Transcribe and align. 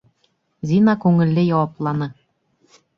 Зина 0.71 0.97
күңелле 1.05 1.47
яуапланы: 1.51 2.13